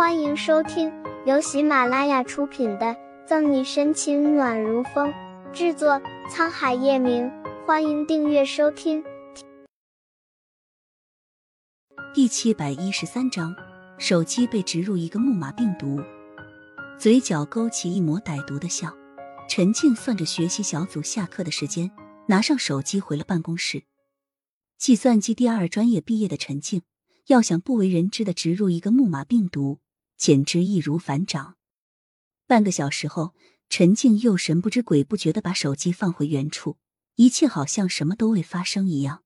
[0.00, 0.90] 欢迎收听
[1.26, 2.86] 由喜马拉雅出品的
[3.26, 5.12] 《赠你深情暖如风》，
[5.52, 7.30] 制作沧海夜明。
[7.66, 9.04] 欢迎订阅收听。
[12.14, 13.54] 第七百一十三章，
[13.98, 16.00] 手机被植入一个木马病毒，
[16.98, 18.96] 嘴角勾起一抹歹毒的笑。
[19.50, 21.90] 陈静算着学习小组下课的时间，
[22.28, 23.82] 拿上手机回了办公室。
[24.78, 26.80] 计算机第二专业毕业的陈静。
[27.26, 29.78] 要想不为人知的植入一个木马病毒，
[30.20, 31.56] 简直易如反掌。
[32.46, 33.34] 半个小时后，
[33.70, 36.76] 陈静又神不知鬼不觉的把手机放回原处，
[37.14, 39.24] 一切好像什么都未发生一样。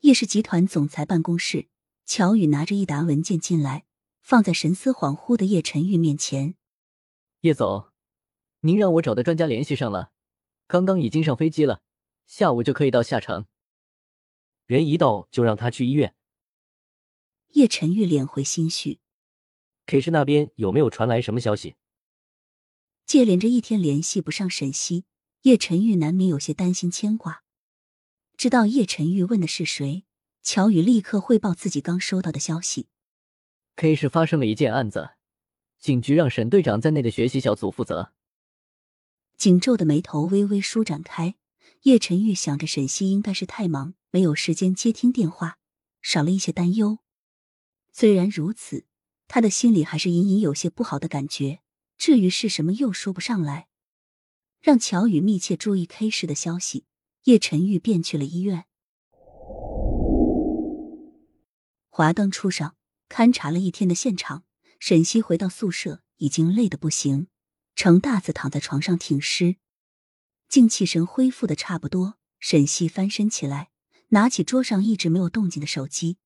[0.00, 1.68] 叶氏集团总裁办公室，
[2.04, 3.84] 乔宇拿着一沓文件进来，
[4.20, 6.56] 放在神思恍惚的叶晨玉面前。
[7.42, 7.90] 叶总，
[8.62, 10.10] 您让我找的专家联系上了，
[10.66, 11.82] 刚刚已经上飞机了，
[12.26, 13.46] 下午就可以到下城。
[14.66, 16.16] 人一到就让他去医院。
[17.52, 19.00] 叶晨玉脸回心绪。
[19.86, 21.74] K 市那边有没有传来什么消息？
[23.04, 25.04] 接连着一天联系不上沈西，
[25.42, 27.42] 叶晨玉难免有些担心牵挂。
[28.36, 30.04] 知道叶晨玉问的是谁，
[30.42, 32.86] 乔宇立刻汇报自己刚收到的消息。
[33.76, 35.10] K 市发生了一件案子，
[35.78, 38.12] 警局让沈队长在内的学习小组负责。
[39.36, 41.34] 紧皱的眉头微微舒展开。
[41.82, 45.58] 叶晨玉想着沈西应该是太忙，没有时间接听电话，
[46.02, 46.98] 少了一些担忧。
[48.00, 48.86] 虽然如此，
[49.28, 51.60] 他的心里还是隐隐有些不好的感觉。
[51.98, 53.68] 至于是什么，又说不上来。
[54.62, 56.86] 让乔宇密切注意 K 市的消息，
[57.24, 58.64] 叶晨玉便去了医院。
[61.90, 62.74] 华灯初上，
[63.10, 64.44] 勘察了一天的现场，
[64.78, 67.26] 沈西回到宿舍，已经累得不行，
[67.76, 69.56] 程大子躺在床上挺尸。
[70.48, 73.68] 精气神恢复的差不多，沈西翻身起来，
[74.08, 76.16] 拿起桌上一直没有动静的手机。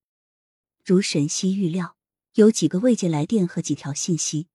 [0.85, 1.97] 如沈西预料，
[2.35, 4.49] 有几个未接来电和几条信息，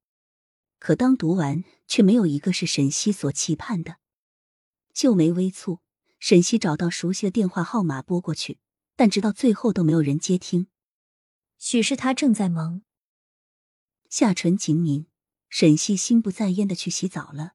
[0.77, 3.97] 可当读完，却没有一个是沈西所期盼的。
[4.93, 5.79] 秀眉微蹙，
[6.19, 8.59] 沈西找到熟悉的电话号码拨过去，
[8.95, 10.67] 但直到最后都没有人接听。
[11.57, 12.83] 许是他正在忙。
[14.07, 15.07] 下唇紧抿，
[15.49, 17.53] 沈西心不在焉的去洗澡了。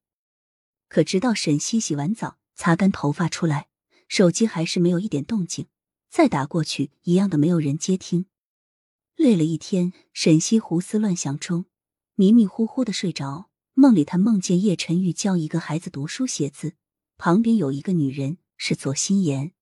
[0.88, 3.68] 可直到沈西洗完澡、擦干头发出来，
[4.08, 5.68] 手机还是没有一点动静。
[6.10, 8.26] 再打过去，一样的没有人接听。
[9.16, 11.66] 累了一天，沈西胡思乱想中，
[12.14, 13.50] 迷迷糊糊的睡着。
[13.75, 16.75] 梦里，他梦见叶晨玉教一个孩子读书写字，
[17.16, 19.52] 旁边有一个女人，是左心言。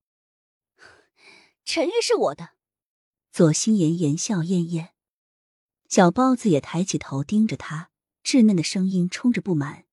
[1.65, 2.51] 陈玉是我的。
[3.31, 4.91] 左心言言笑晏晏，
[5.89, 7.91] 小包子也抬起头盯着他，
[8.23, 9.87] 稚嫩的声音充着不满。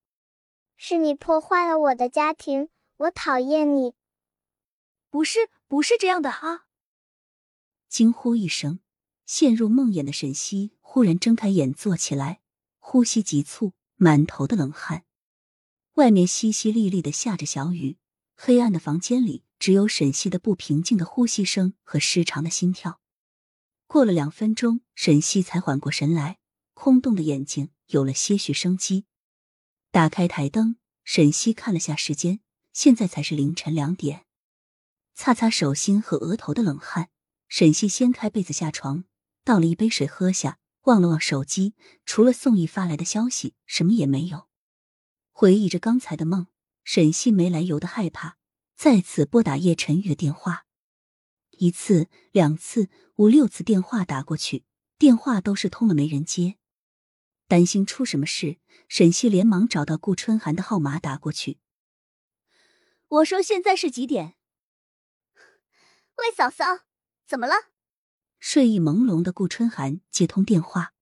[0.76, 3.94] 是你破坏了我的家庭，我讨厌你。
[5.09, 6.66] 不是，不是这样的啊！
[7.88, 8.80] 惊呼一声，
[9.29, 12.41] 陷入梦魇的沈西忽然睁开眼，坐起来，
[12.79, 15.06] 呼吸急促，满头的冷汗。
[15.94, 18.00] 外面淅淅沥沥的下着小雨，
[18.35, 23.00] 黑暗的房间里只有沈西的不平静的呼吸声和失常的心跳。
[23.85, 26.40] 过了两分钟，沈西才缓过神来，
[26.73, 29.06] 空洞的眼睛有了些许生机。
[29.91, 32.40] 打开台灯，沈西看了下时间，
[32.73, 34.25] 现在才是凌晨两点。
[35.13, 37.11] 擦擦手心和额头的冷汗，
[37.47, 39.03] 沈西掀开被子下床，
[39.44, 41.74] 倒了一杯水喝下，望了望手机，
[42.06, 44.48] 除了宋毅发来的消息，什么也没有。
[45.32, 46.48] 回忆着刚才的梦，
[46.84, 48.38] 沈西没来由的害怕，
[48.76, 50.66] 再次拨打叶晨宇的电话，
[51.52, 54.66] 一次、两次、五六次电话打过去，
[54.98, 56.58] 电话都是通了，没人接。
[57.48, 61.60] 担心出什么事，沈西连忙找到顾春寒的号码打过去。
[63.08, 64.36] 我说现在是几点？
[66.18, 66.82] 喂，嫂嫂，
[67.26, 67.56] 怎么了？
[68.40, 70.94] 睡意朦胧的顾春寒接通电话。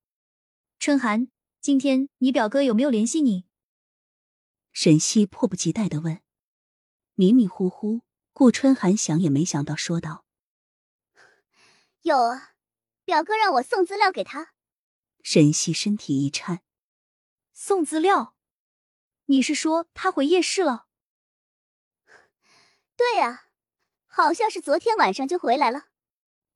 [0.80, 1.28] 春寒，
[1.62, 3.46] 今天你表哥有没有联系你？
[4.74, 6.22] 沈西迫不及待的问。
[7.14, 8.02] 迷迷糊糊，
[8.34, 10.26] 顾春寒想也没想到说道
[12.02, 12.54] ：“有啊，
[13.06, 14.54] 表哥让我送资料给他。”
[15.24, 16.62] 沈西身体一颤，
[17.54, 18.36] 送资料？
[19.26, 20.88] 你是说他回夜市了？
[22.96, 23.48] 对啊，
[24.08, 25.88] 好像是昨天晚上就回来了。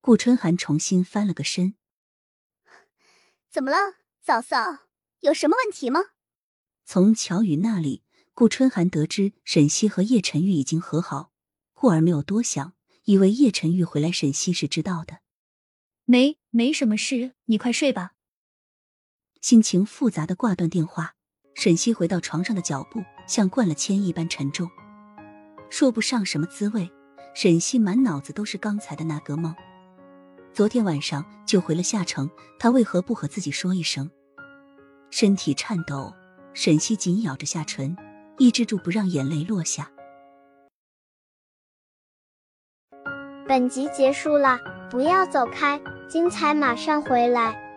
[0.04, 1.76] 顾春寒重新翻了个身。
[3.52, 3.78] 怎么了，
[4.20, 4.88] 嫂嫂？
[5.20, 6.00] 有什么问题吗？
[6.84, 8.02] 从乔宇那里，
[8.34, 11.32] 顾春寒得知沈西和叶晨玉已经和好，
[11.74, 15.20] 故而没有多想，以为叶晨玉回来，沈西是知道的。
[16.06, 18.14] 没，没什么事，你快睡吧。
[19.40, 21.14] 心情复杂的挂断电话，
[21.54, 24.68] 沈西回到床上的脚步像灌了铅一般沉重，
[25.70, 26.92] 说不上什么滋味。
[27.36, 29.56] 沈西满脑子都是刚才的那个梦，
[30.62, 32.30] 昨天晚上就回了夏城，
[32.60, 34.08] 他为何不和自己说一声？
[35.10, 36.14] 身体颤抖，
[36.54, 37.98] 沈西紧咬着下唇，
[38.38, 39.92] 抑制住不让眼泪落下。
[43.48, 44.60] 本集结束了，
[44.92, 47.71] 不要走开，精彩马上回来。